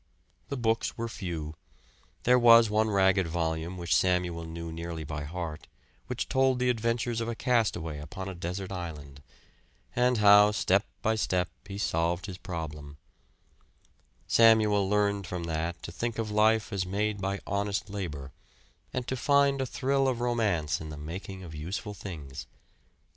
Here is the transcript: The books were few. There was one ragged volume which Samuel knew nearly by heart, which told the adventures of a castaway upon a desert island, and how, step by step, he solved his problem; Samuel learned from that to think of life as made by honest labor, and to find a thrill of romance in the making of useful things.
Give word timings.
The 0.49 0.57
books 0.57 0.97
were 0.97 1.07
few. 1.07 1.53
There 2.23 2.39
was 2.39 2.71
one 2.71 2.89
ragged 2.89 3.27
volume 3.27 3.77
which 3.77 3.95
Samuel 3.95 4.45
knew 4.45 4.71
nearly 4.71 5.03
by 5.03 5.25
heart, 5.25 5.67
which 6.07 6.27
told 6.27 6.57
the 6.57 6.71
adventures 6.71 7.21
of 7.21 7.27
a 7.27 7.35
castaway 7.35 7.99
upon 7.99 8.27
a 8.27 8.33
desert 8.33 8.71
island, 8.71 9.21
and 9.95 10.17
how, 10.17 10.53
step 10.53 10.87
by 11.03 11.13
step, 11.13 11.49
he 11.67 11.77
solved 11.77 12.25
his 12.25 12.39
problem; 12.39 12.97
Samuel 14.25 14.89
learned 14.89 15.27
from 15.27 15.43
that 15.43 15.79
to 15.83 15.91
think 15.91 16.17
of 16.17 16.31
life 16.31 16.73
as 16.73 16.83
made 16.83 17.21
by 17.21 17.39
honest 17.45 17.87
labor, 17.87 18.31
and 18.91 19.07
to 19.07 19.15
find 19.15 19.61
a 19.61 19.67
thrill 19.67 20.07
of 20.07 20.19
romance 20.19 20.81
in 20.81 20.89
the 20.89 20.97
making 20.97 21.43
of 21.43 21.53
useful 21.53 21.93
things. 21.93 22.47